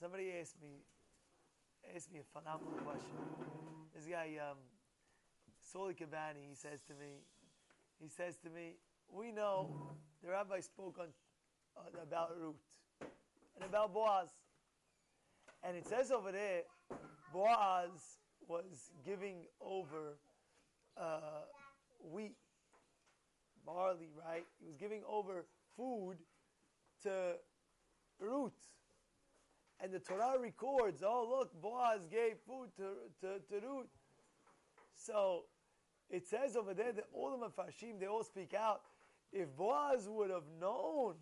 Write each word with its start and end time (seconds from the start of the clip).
Somebody 0.00 0.32
asked 0.40 0.54
me, 0.62 0.84
asked 1.92 2.12
me 2.12 2.20
a 2.20 2.38
phenomenal 2.38 2.78
question. 2.84 3.18
This 3.92 4.04
guy, 4.04 4.38
um, 4.48 4.58
Soli 5.60 5.94
Kabani, 5.94 6.48
he 6.48 6.54
says 6.54 6.82
to 6.86 6.94
me, 6.94 7.24
he 8.00 8.08
says 8.08 8.36
to 8.44 8.50
me, 8.50 8.76
we 9.10 9.32
know 9.32 9.68
the 10.22 10.30
rabbi 10.30 10.60
spoke 10.60 10.98
on 11.00 11.08
uh, 11.76 12.00
about 12.00 12.30
Ruth 12.40 12.62
and 13.00 13.64
about 13.64 13.92
Boaz, 13.92 14.28
and 15.64 15.76
it 15.76 15.84
says 15.84 16.12
over 16.12 16.30
there, 16.30 16.62
Boaz 17.32 18.18
was 18.46 18.92
giving 19.04 19.46
over 19.60 20.16
uh, 20.96 21.42
wheat, 21.98 22.36
barley, 23.66 24.10
right? 24.24 24.46
He 24.60 24.66
was 24.66 24.76
giving 24.76 25.02
over 25.08 25.44
food 25.76 26.18
to 27.02 27.34
Ruth. 28.20 28.77
And 29.80 29.92
the 29.92 30.00
Torah 30.00 30.38
records, 30.40 31.02
oh, 31.06 31.26
look, 31.28 31.60
Boaz 31.62 32.00
gave 32.10 32.34
food 32.46 32.68
to, 32.76 32.94
to, 33.20 33.38
to 33.48 33.66
Ruth. 33.66 33.86
So 34.94 35.44
it 36.10 36.26
says 36.26 36.56
over 36.56 36.74
there 36.74 36.92
that 36.92 37.04
all 37.12 37.30
the 37.30 37.46
Mepharshim, 37.46 38.00
they 38.00 38.06
all 38.06 38.24
speak 38.24 38.54
out. 38.54 38.82
If 39.32 39.54
Boaz 39.56 40.08
would 40.08 40.30
have 40.30 40.44
known 40.60 41.14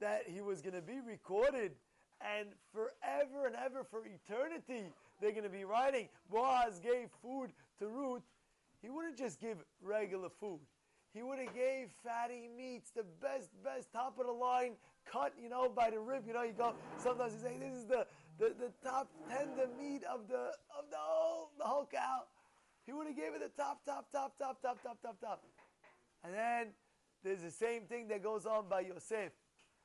that 0.00 0.22
he 0.26 0.40
was 0.40 0.62
going 0.62 0.74
to 0.74 0.82
be 0.82 1.00
recorded 1.06 1.72
and 2.20 2.48
forever 2.72 3.46
and 3.46 3.56
ever 3.56 3.84
for 3.84 4.02
eternity, 4.06 4.92
they're 5.20 5.32
going 5.32 5.44
to 5.44 5.50
be 5.50 5.64
writing, 5.64 6.08
Boaz 6.30 6.78
gave 6.78 7.08
food 7.22 7.50
to 7.78 7.88
Ruth, 7.88 8.22
he 8.80 8.88
wouldn't 8.88 9.18
just 9.18 9.40
give 9.40 9.58
regular 9.82 10.28
food. 10.40 10.60
He 11.16 11.22
would 11.22 11.38
have 11.38 11.54
gave 11.54 11.88
fatty 12.04 12.44
meats, 12.52 12.90
the 12.94 13.04
best, 13.22 13.48
best, 13.64 13.90
top 13.90 14.20
of 14.20 14.26
the 14.26 14.32
line, 14.32 14.76
cut, 15.10 15.32
you 15.40 15.48
know, 15.48 15.66
by 15.66 15.88
the 15.88 15.98
rib. 15.98 16.24
You 16.26 16.34
know, 16.34 16.42
you 16.42 16.52
go. 16.52 16.74
Sometimes 16.98 17.32
you 17.32 17.40
say, 17.40 17.56
"This 17.56 17.72
is 17.72 17.86
the, 17.86 18.06
the, 18.38 18.52
the 18.60 18.70
top 18.84 19.08
tender 19.26 19.66
meat 19.80 20.04
of 20.04 20.28
the 20.28 20.52
of 20.76 20.84
the 20.90 21.00
whole 21.00 21.52
the 21.56 21.64
whole 21.64 21.88
cow." 21.90 22.28
He 22.84 22.92
would 22.92 23.06
have 23.06 23.16
gave 23.16 23.32
it 23.32 23.40
the 23.40 23.50
top, 23.56 23.80
top, 23.86 24.12
top, 24.12 24.36
top, 24.38 24.60
top, 24.60 24.82
top, 24.82 25.00
top, 25.00 25.16
top. 25.18 25.42
And 26.22 26.34
then 26.34 26.66
there's 27.24 27.40
the 27.40 27.50
same 27.50 27.84
thing 27.88 28.08
that 28.08 28.22
goes 28.22 28.44
on 28.44 28.68
by 28.68 28.80
Yosef. 28.80 29.32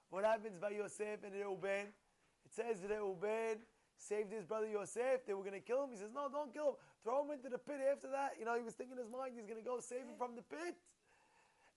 What 0.09 0.25
happens 0.25 0.59
by 0.59 0.71
Yosef 0.71 1.23
and 1.23 1.33
Reuben? 1.33 1.95
It 2.43 2.51
says 2.51 2.83
Reuben 2.83 3.63
saved 3.95 4.33
his 4.33 4.43
brother 4.43 4.67
Yosef. 4.67 5.25
They 5.25 5.33
were 5.33 5.47
going 5.47 5.55
to 5.55 5.63
kill 5.63 5.85
him. 5.85 5.91
He 5.91 5.97
says, 5.97 6.11
"No, 6.13 6.27
don't 6.27 6.51
kill 6.53 6.71
him. 6.71 6.75
Throw 7.05 7.23
him 7.23 7.31
into 7.31 7.47
the 7.47 7.57
pit." 7.57 7.79
After 7.89 8.11
that, 8.11 8.35
you 8.37 8.43
know, 8.43 8.57
he 8.57 8.63
was 8.63 8.73
thinking 8.73 8.97
in 8.97 9.03
his 9.03 9.09
mind 9.09 9.31
he's 9.33 9.47
going 9.47 9.63
to 9.63 9.65
go 9.65 9.79
save 9.79 10.03
him 10.03 10.19
from 10.19 10.35
the 10.35 10.43
pit. 10.43 10.75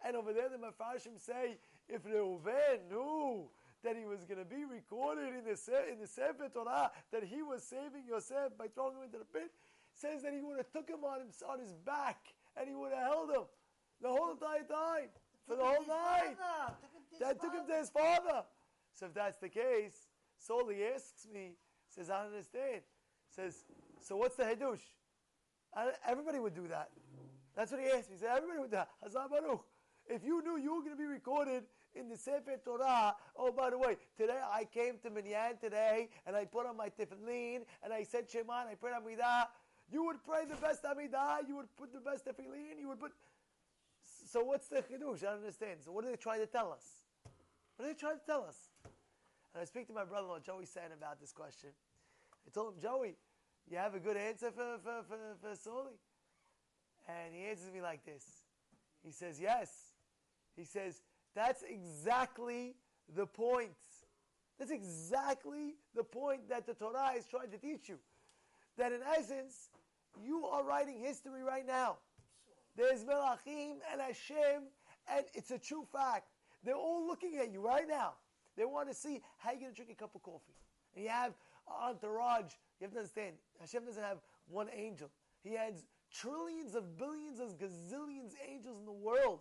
And 0.06 0.16
over 0.16 0.32
there, 0.32 0.48
the 0.48 0.58
Mefarshim 0.58 1.18
say, 1.18 1.56
if 1.88 2.04
Reuven 2.04 2.90
knew 2.90 3.48
that 3.82 3.96
he 3.96 4.04
was 4.04 4.24
going 4.24 4.38
to 4.38 4.44
be 4.44 4.64
recorded 4.64 5.28
in 5.28 5.44
the, 5.44 5.56
in 5.90 5.98
the 6.00 6.06
Sefer 6.06 6.48
Torah, 6.52 6.90
that 7.10 7.24
he 7.24 7.42
was 7.42 7.62
saving 7.62 8.04
Yosef 8.08 8.56
by 8.58 8.66
throwing 8.68 8.96
him 8.96 9.04
into 9.04 9.18
the 9.18 9.24
pit, 9.24 9.50
says 9.94 10.22
that 10.22 10.32
he 10.32 10.40
would 10.40 10.58
have 10.58 10.70
took 10.72 10.88
him 10.88 11.04
on, 11.04 11.20
him, 11.20 11.28
on 11.48 11.58
his 11.58 11.72
back 11.72 12.18
and 12.56 12.68
he 12.68 12.74
would 12.74 12.92
have 12.92 13.02
held 13.02 13.30
him 13.30 13.44
the 14.02 14.08
whole 14.08 14.32
entire 14.32 14.64
time, 14.64 15.08
for 15.46 15.56
the 15.56 15.64
whole 15.64 15.86
night. 15.86 16.36
That 17.20 17.40
took 17.40 17.54
him 17.54 17.66
to 17.66 17.74
his 17.74 17.90
father. 17.90 18.44
So 18.92 19.06
if 19.06 19.14
that's 19.14 19.38
the 19.38 19.48
case, 19.48 20.08
Soli 20.38 20.84
asks 20.94 21.26
me, 21.32 21.52
says, 21.88 22.10
I 22.10 22.26
understand. 22.26 22.82
Says, 23.34 23.64
so 24.00 24.16
what's 24.16 24.36
the 24.36 24.44
Hadush? 24.44 24.80
Everybody 26.06 26.38
would 26.38 26.54
do 26.54 26.68
that. 26.68 26.90
That's 27.56 27.72
what 27.72 27.80
he 27.80 27.86
asked 27.86 28.10
me. 28.10 28.16
He 28.16 28.20
said, 28.20 28.36
everybody 28.36 28.60
would 28.60 28.70
do 28.70 28.76
that. 28.76 28.88
Hazar 29.02 29.28
Baruch. 29.30 29.64
If 30.06 30.24
you 30.24 30.42
knew 30.42 30.58
you 30.58 30.74
were 30.74 30.80
going 30.80 30.96
to 30.96 31.00
be 31.00 31.06
recorded 31.06 31.64
in 31.94 32.08
the 32.08 32.16
Sefer 32.16 32.60
Torah, 32.64 33.14
oh, 33.36 33.52
by 33.52 33.70
the 33.70 33.78
way, 33.78 33.96
today 34.18 34.38
I 34.52 34.64
came 34.64 34.98
to 35.02 35.10
Minyan 35.10 35.56
today 35.60 36.08
and 36.26 36.36
I 36.36 36.44
put 36.44 36.66
on 36.66 36.76
my 36.76 36.88
tefillin 36.88 37.62
and 37.82 37.92
I 37.92 38.02
said 38.02 38.30
Shema 38.30 38.60
and 38.60 38.70
I 38.70 38.74
prayed 38.74 38.94
Amidah. 38.94 39.46
You 39.90 40.04
would 40.04 40.22
pray 40.24 40.44
the 40.44 40.56
best 40.56 40.82
Amidah, 40.82 41.48
you 41.48 41.56
would 41.56 41.74
put 41.76 41.92
the 41.92 42.00
best 42.00 42.26
tefillin, 42.26 42.78
you 42.78 42.88
would 42.88 43.00
put. 43.00 43.12
So 44.30 44.42
what's 44.42 44.68
the 44.68 44.76
chidush? 44.76 45.22
I 45.22 45.30
don't 45.30 45.38
understand. 45.38 45.80
So 45.84 45.92
what 45.92 46.04
are 46.04 46.10
they 46.10 46.16
trying 46.16 46.40
to 46.40 46.46
tell 46.46 46.72
us? 46.72 46.84
What 47.76 47.86
are 47.86 47.88
they 47.88 47.94
trying 47.98 48.18
to 48.18 48.26
tell 48.26 48.44
us? 48.44 48.56
And 49.54 49.62
I 49.62 49.64
speak 49.64 49.86
to 49.86 49.94
my 49.94 50.04
brother-in-law 50.04 50.40
Joey 50.40 50.66
San 50.66 50.92
about 50.96 51.20
this 51.20 51.32
question. 51.32 51.70
I 52.46 52.50
told 52.50 52.74
him, 52.74 52.80
Joey, 52.82 53.16
you 53.70 53.78
have 53.78 53.94
a 53.94 54.00
good 54.00 54.18
answer 54.18 54.50
for 54.50 54.78
for 54.82 55.02
for, 55.08 55.16
for 55.40 55.56
Soli, 55.56 55.96
and 57.08 57.34
he 57.34 57.44
answers 57.46 57.72
me 57.72 57.80
like 57.80 58.04
this. 58.04 58.24
He 59.02 59.12
says, 59.12 59.40
yes. 59.40 59.93
He 60.56 60.64
says, 60.64 61.02
that's 61.34 61.62
exactly 61.68 62.76
the 63.16 63.26
point. 63.26 63.70
That's 64.58 64.70
exactly 64.70 65.74
the 65.94 66.04
point 66.04 66.48
that 66.48 66.66
the 66.66 66.74
Torah 66.74 67.12
is 67.16 67.26
trying 67.26 67.50
to 67.50 67.58
teach 67.58 67.88
you. 67.88 67.98
That 68.78 68.92
in 68.92 69.00
essence, 69.16 69.70
you 70.22 70.46
are 70.46 70.64
writing 70.64 71.00
history 71.00 71.42
right 71.42 71.66
now. 71.66 71.96
There's 72.76 73.04
Melachim 73.04 73.76
and 73.92 74.00
Hashem, 74.00 74.62
and 75.12 75.24
it's 75.34 75.50
a 75.50 75.58
true 75.58 75.86
fact. 75.92 76.28
They're 76.64 76.74
all 76.74 77.06
looking 77.06 77.36
at 77.38 77.52
you 77.52 77.60
right 77.60 77.86
now. 77.88 78.14
They 78.56 78.64
want 78.64 78.88
to 78.88 78.94
see 78.94 79.20
how 79.38 79.50
you're 79.50 79.60
going 79.60 79.72
to 79.72 79.76
drink 79.76 79.90
a 79.90 79.94
cup 79.94 80.14
of 80.14 80.22
coffee. 80.22 80.54
And 80.94 81.04
you 81.04 81.10
have 81.10 81.34
entourage. 81.68 82.52
You 82.80 82.84
have 82.84 82.92
to 82.92 82.98
understand, 82.98 83.34
Hashem 83.60 83.84
doesn't 83.84 84.02
have 84.02 84.18
one 84.48 84.68
angel. 84.74 85.10
He 85.42 85.54
has 85.54 85.86
trillions 86.12 86.74
of 86.74 86.96
billions 86.96 87.40
of 87.40 87.58
gazillions 87.58 88.32
angels 88.48 88.78
in 88.78 88.86
the 88.86 88.92
world. 88.92 89.40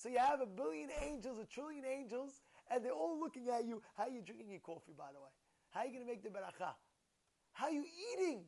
So 0.00 0.08
you 0.08 0.16
have 0.16 0.40
a 0.40 0.46
billion 0.46 0.88
angels, 1.04 1.36
a 1.38 1.44
trillion 1.44 1.84
angels, 1.84 2.40
and 2.70 2.82
they're 2.82 2.90
all 2.90 3.20
looking 3.20 3.48
at 3.50 3.66
you. 3.66 3.82
How 3.98 4.04
are 4.04 4.10
you 4.10 4.22
drinking 4.22 4.48
your 4.48 4.60
coffee, 4.60 4.94
by 4.96 5.12
the 5.12 5.20
way? 5.20 5.28
How 5.72 5.80
are 5.80 5.86
you 5.86 5.92
going 5.92 6.06
to 6.06 6.10
make 6.10 6.22
the 6.22 6.30
beracha? 6.30 6.72
How 7.52 7.66
are 7.66 7.70
you 7.70 7.84
eating? 7.84 8.44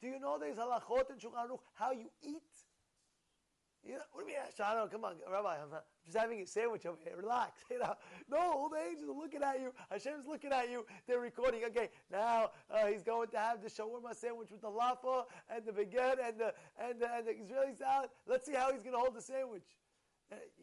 Do 0.00 0.08
you 0.08 0.18
know 0.18 0.38
there's 0.40 0.56
halachot 0.56 1.10
and 1.10 1.20
shulchan 1.20 1.58
How 1.74 1.92
you 1.92 2.08
eat? 2.22 2.40
You 3.84 3.96
know, 3.96 4.00
what 4.12 4.26
do 4.26 4.32
you 4.32 4.38
mean, 4.38 4.46
Shano? 4.58 4.90
Come 4.90 5.04
on, 5.04 5.16
Rabbi, 5.30 5.56
I'm 5.60 5.68
just 6.06 6.16
having 6.16 6.40
a 6.40 6.46
sandwich 6.46 6.86
over 6.86 6.96
here. 7.04 7.18
Relax. 7.18 7.60
You 7.70 7.80
know, 7.80 7.94
no, 8.30 8.38
all 8.38 8.70
the 8.70 8.78
angels 8.78 9.10
are 9.10 9.20
looking 9.20 9.42
at 9.42 9.60
you. 9.60 9.74
Hashem's 9.90 10.26
looking 10.26 10.52
at 10.52 10.70
you. 10.70 10.86
They're 11.06 11.20
recording. 11.20 11.64
Okay, 11.66 11.90
now 12.10 12.52
uh, 12.70 12.86
he's 12.86 13.02
going 13.02 13.28
to 13.28 13.38
have 13.38 13.62
the 13.62 13.68
shawarma 13.68 14.14
sandwich 14.14 14.50
with 14.50 14.62
the 14.62 14.70
lafa 14.70 15.24
and 15.54 15.66
the 15.66 15.72
baguette 15.72 16.16
and 16.26 16.40
the 16.40 16.54
and 16.80 16.98
the, 16.98 17.14
and 17.14 17.26
the 17.26 17.32
Israeli 17.32 17.74
salad. 17.78 18.08
Let's 18.26 18.46
see 18.46 18.54
how 18.54 18.72
he's 18.72 18.82
going 18.82 18.94
to 18.94 19.00
hold 19.00 19.14
the 19.14 19.20
sandwich. 19.20 19.64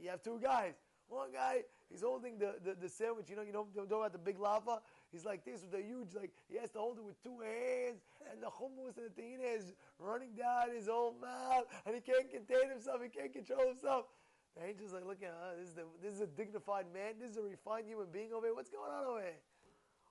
You 0.01 0.09
have 0.09 0.23
two 0.23 0.39
guys. 0.41 0.73
One 1.11 1.33
guy, 1.33 1.67
he's 1.89 2.03
holding 2.03 2.39
the, 2.39 2.55
the, 2.63 2.73
the 2.73 2.87
sandwich, 2.87 3.29
you 3.29 3.35
know, 3.35 3.41
you 3.41 3.51
know, 3.51 3.67
you 3.75 3.85
know 3.89 3.99
about 3.99 4.13
the 4.13 4.17
big 4.17 4.39
lafa? 4.39 4.79
He's 5.11 5.25
like 5.25 5.43
this 5.43 5.59
with 5.59 5.77
a 5.77 5.83
huge, 5.83 6.15
like, 6.15 6.31
he 6.47 6.57
has 6.57 6.71
to 6.71 6.79
hold 6.79 6.99
it 6.99 7.03
with 7.03 7.21
two 7.21 7.35
hands, 7.43 7.99
and 8.31 8.41
the 8.41 8.47
hummus 8.47 8.95
and 8.95 9.11
the 9.11 9.21
tahina 9.21 9.59
is 9.59 9.73
running 9.99 10.31
down 10.39 10.71
his 10.73 10.87
whole 10.87 11.13
mouth, 11.19 11.67
and 11.85 11.93
he 11.93 11.99
can't 11.99 12.31
contain 12.31 12.69
himself, 12.69 13.03
he 13.03 13.09
can't 13.09 13.33
control 13.33 13.67
himself. 13.67 14.05
The 14.55 14.63
angel's 14.63 14.93
like, 14.93 15.03
look 15.03 15.19
at 15.21 15.35
uh, 15.35 15.59
this 15.59 15.67
is, 15.67 15.75
the, 15.75 15.83
this 16.01 16.13
is 16.13 16.21
a 16.21 16.27
dignified 16.27 16.85
man, 16.93 17.19
this 17.19 17.31
is 17.31 17.37
a 17.37 17.43
refined 17.43 17.87
human 17.87 18.07
being 18.07 18.31
over 18.31 18.47
here, 18.47 18.55
what's 18.55 18.69
going 18.69 18.87
on 18.89 19.03
over 19.03 19.19
here? 19.19 19.39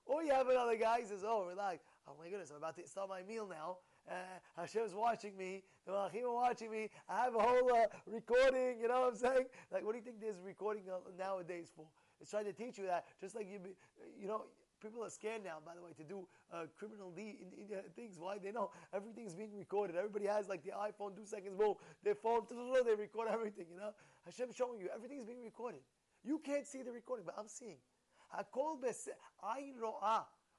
Or 0.05 0.21
you 0.21 0.33
have 0.33 0.49
another 0.49 0.77
guy, 0.77 0.99
he 1.01 1.05
says, 1.05 1.25
oh, 1.25 1.49
relax, 1.49 1.81
oh 2.07 2.13
my 2.21 2.29
goodness, 2.29 2.51
I'm 2.51 2.57
about 2.57 2.77
to 2.77 2.85
start 2.85 3.09
my 3.09 3.23
meal 3.23 3.49
now, 3.49 3.81
uh, 4.09 4.13
Hashem's 4.57 4.93
watching 4.93 5.37
me, 5.37 5.63
the 5.85 5.91
Malachim 5.91 6.23
are 6.23 6.33
watching 6.33 6.71
me, 6.71 6.89
I 7.09 7.23
have 7.23 7.35
a 7.35 7.39
whole 7.39 7.73
uh, 7.73 7.85
recording, 8.05 8.79
you 8.79 8.87
know 8.87 9.01
what 9.01 9.09
I'm 9.09 9.15
saying? 9.15 9.45
Like, 9.71 9.85
what 9.85 9.93
do 9.93 9.97
you 9.97 10.03
think 10.03 10.19
there's 10.19 10.41
recording 10.45 10.83
nowadays 11.17 11.71
for? 11.75 11.85
It's 12.19 12.29
trying 12.29 12.45
to 12.45 12.53
teach 12.53 12.77
you 12.77 12.85
that, 12.85 13.05
just 13.19 13.35
like 13.35 13.47
you, 13.51 13.59
be, 13.59 13.71
you 14.19 14.27
know, 14.27 14.43
people 14.81 15.03
are 15.03 15.09
scared 15.09 15.43
now, 15.43 15.57
by 15.65 15.73
the 15.75 15.81
way, 15.81 15.91
to 15.97 16.03
do 16.03 16.27
uh, 16.53 16.65
criminal 16.77 17.11
de- 17.11 17.39
in, 17.41 17.49
in, 17.57 17.77
uh, 17.77 17.81
things. 17.95 18.17
Why? 18.19 18.37
They 18.37 18.51
know 18.51 18.71
everything's 18.93 19.35
being 19.35 19.55
recorded. 19.57 19.95
Everybody 19.95 20.25
has 20.25 20.47
like 20.47 20.63
the 20.63 20.71
iPhone, 20.71 21.15
two 21.15 21.25
seconds 21.25 21.57
more, 21.57 21.77
their 22.03 22.15
phone, 22.15 22.41
they 22.85 22.95
record 22.95 23.27
everything, 23.31 23.65
you 23.71 23.77
know? 23.77 23.91
Hashem's 24.25 24.55
showing 24.55 24.79
you, 24.79 24.89
everything's 24.93 25.25
being 25.25 25.43
recorded. 25.43 25.81
You 26.23 26.39
can't 26.39 26.67
see 26.67 26.83
the 26.83 26.91
recording, 26.91 27.25
but 27.25 27.35
I'm 27.37 27.47
seeing. 27.47 27.77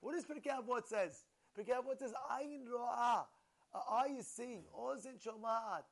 What 0.01 0.15
does 0.15 0.25
Pirkei 0.25 0.51
Avot 0.51 0.87
says? 0.87 1.25
Pirkei 1.57 1.77
Avot 1.79 1.99
says, 1.99 2.13
Ayin 2.31 2.67
ro'ah. 2.67 3.27
Eye 3.75 4.17
is 4.19 4.27
seeing. 4.27 4.65
Ozen 4.79 5.19
shoma'at. 5.19 5.85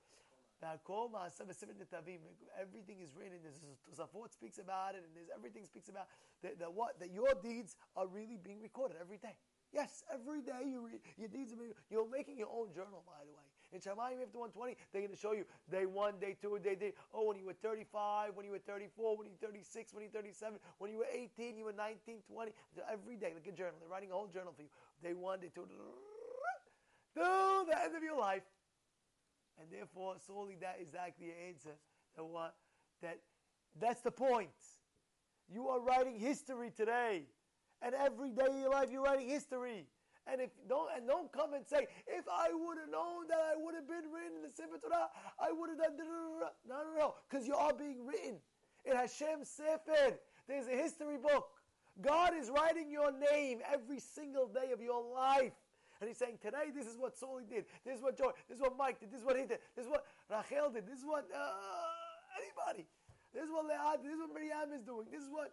Everything 2.60 3.00
is 3.00 3.16
written. 3.16 3.38
There's 3.42 3.60
Tosafot 3.88 4.30
speaks 4.30 4.58
about 4.58 4.94
it, 4.94 5.04
and 5.06 5.16
there's 5.16 5.30
everything 5.34 5.64
speaks 5.64 5.88
about 5.88 6.08
that, 6.42 6.58
that 6.58 6.72
what 6.72 7.00
that 7.00 7.10
your 7.10 7.32
deeds 7.42 7.76
are 7.96 8.06
really 8.06 8.36
being 8.36 8.60
recorded 8.60 8.98
every 9.00 9.16
day. 9.16 9.36
Yes, 9.72 10.04
every 10.12 10.42
day 10.42 10.66
you 10.66 10.84
read, 10.84 11.00
your 11.16 11.28
deeds 11.28 11.52
are 11.52 11.56
being, 11.56 11.72
you're 11.88 12.08
making 12.10 12.36
your 12.36 12.50
own 12.52 12.74
journal, 12.74 13.02
by 13.06 13.24
the 13.24 13.32
way. 13.32 13.46
In 13.72 13.78
Shamayim 13.78 14.19
after 14.19 14.38
120, 14.38 14.76
they're 14.90 15.02
going 15.02 15.14
to 15.14 15.20
show 15.20 15.32
you 15.32 15.44
day 15.70 15.87
one, 15.87 16.19
day 16.19 16.37
two, 16.40 16.58
day 16.58 16.75
three. 16.75 16.93
Oh, 17.14 17.26
when 17.26 17.38
you 17.38 17.46
were 17.46 17.55
35, 17.62 18.34
when 18.34 18.44
you 18.44 18.50
were 18.50 18.58
34, 18.58 19.17
when 19.17 19.26
you 19.26 19.32
were 19.40 19.46
36, 19.46 19.94
when 19.94 20.02
you 20.02 20.11
were 20.12 20.19
37, 20.19 20.58
when 20.78 20.90
you 20.90 20.99
were 20.99 21.11
18, 21.12 21.56
you 21.56 21.64
were 21.64 21.72
19, 21.72 22.19
20. 22.26 22.52
Every 22.90 23.17
day, 23.17 23.31
like 23.34 23.46
a 23.46 23.55
journal. 23.55 23.78
They're 23.78 23.88
writing 23.88 24.11
a 24.11 24.14
whole 24.14 24.26
journal 24.26 24.52
for 24.56 24.62
you. 24.62 24.69
Day 25.02 25.14
one, 25.14 25.38
day 25.38 25.50
two, 25.55 25.67
till 27.14 27.64
the 27.64 27.78
end 27.82 27.94
of 27.94 28.02
your 28.02 28.19
life. 28.19 28.43
And 29.61 29.69
therefore, 29.70 30.16
Soli 30.26 30.56
that 30.61 30.78
is 30.81 30.88
exactly 30.88 31.26
the 31.26 31.49
answer. 31.49 31.76
That 32.16 32.25
what? 32.25 32.55
That 33.02 33.19
that's 33.78 34.00
the 34.00 34.11
point. 34.11 34.49
You 35.52 35.69
are 35.69 35.81
writing 35.81 36.19
history 36.19 36.73
today. 36.75 37.25
And 37.82 37.94
every 37.94 38.31
day 38.31 38.46
of 38.49 38.58
your 38.58 38.70
life 38.70 38.88
you're 38.90 39.02
writing 39.02 39.28
history. 39.28 39.87
And 40.26 40.40
if 40.40 40.50
don't 40.69 40.88
and 40.96 41.06
don't 41.06 41.32
come 41.32 41.55
and 41.55 41.67
say, 41.67 41.87
if 42.06 42.25
I 42.31 42.50
would 42.52 42.78
have 42.78 42.90
known 42.90 43.26
that 43.28 43.40
I 43.40 43.56
would 43.56 43.75
have 43.75 43.88
been 43.88 44.11
written 44.12 44.37
in 44.37 44.43
the 44.43 44.52
Sefer 44.55 44.78
Torah, 44.81 45.08
I 45.38 45.52
would 45.52 45.70
have 45.70 45.78
done. 45.78 45.96
No, 45.96 46.50
no, 46.69 46.99
no, 46.99 47.14
because 47.28 47.46
you 47.46 47.55
are 47.55 47.72
being 47.72 48.05
written 48.06 48.37
in 48.84 48.96
Hashem 48.96 49.44
Sefer. 49.44 50.19
There's 50.46 50.67
a 50.67 50.76
history 50.76 51.17
book. 51.17 51.49
God 52.00 52.32
is 52.38 52.50
writing 52.50 52.90
your 52.90 53.12
name 53.32 53.61
every 53.72 53.99
single 54.00 54.46
day 54.46 54.72
of 54.72 54.81
your 54.81 55.02
life. 55.14 55.52
And 56.00 56.08
he's 56.08 56.17
saying, 56.17 56.38
today 56.40 56.73
this 56.75 56.87
is 56.87 56.96
what 56.96 57.16
Soli 57.16 57.44
did. 57.44 57.66
This 57.84 57.96
is 57.96 58.02
what 58.02 58.16
Joy, 58.16 58.31
this 58.49 58.56
is 58.56 58.62
what 58.62 58.76
Mike 58.76 59.00
did. 59.00 59.11
This 59.11 59.20
is 59.20 59.26
what 59.26 59.37
he 59.37 59.44
did. 59.44 59.58
This 59.76 59.84
is 59.84 59.90
what 59.90 60.06
Rachel 60.31 60.70
did. 60.70 60.87
This 60.87 60.99
is 60.99 61.05
what 61.05 61.28
uh, 61.28 62.40
anybody. 62.40 62.88
This 63.34 63.44
is 63.44 63.50
what 63.50 63.66
Leah 63.66 64.00
This 64.02 64.12
is 64.12 64.19
what 64.19 64.32
Miriam 64.34 64.73
is 64.75 64.82
doing. 64.82 65.06
This 65.11 65.23
is 65.23 65.31
what 65.31 65.52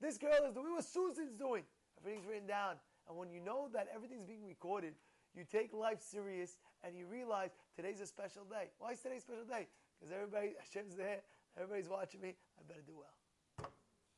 this 0.00 0.16
girl 0.16 0.48
is 0.48 0.54
doing. 0.54 0.72
What 0.72 0.84
Susan's 0.84 1.34
doing. 1.36 1.62
Everything's 2.00 2.26
written 2.26 2.46
down. 2.46 2.76
And 3.08 3.16
when 3.16 3.30
you 3.30 3.40
know 3.40 3.68
that 3.72 3.88
everything's 3.94 4.24
being 4.24 4.44
recorded, 4.44 4.94
you 5.34 5.44
take 5.44 5.72
life 5.72 6.00
serious 6.00 6.58
and 6.82 6.96
you 6.96 7.06
realize 7.06 7.50
today's 7.74 8.00
a 8.00 8.06
special 8.06 8.44
day. 8.44 8.70
Why 8.78 8.92
is 8.92 9.00
today 9.00 9.16
a 9.16 9.20
special 9.20 9.44
day? 9.44 9.68
Because 9.98 10.12
everybody, 10.12 10.54
Hashem's 10.58 10.96
there, 10.96 11.20
everybody's 11.56 11.88
watching 11.88 12.20
me. 12.20 12.34
I 12.58 12.62
better 12.66 12.82
do 12.86 12.94
well. 12.96 13.14